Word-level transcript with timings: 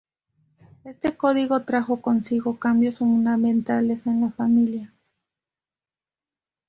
Este 0.83 1.15
código 1.15 1.59
trajo 1.61 2.01
consigo 2.01 2.57
cambios 2.57 2.97
fundamentales 2.97 4.07
en 4.07 4.21
la 4.21 4.31
familia. 4.31 4.91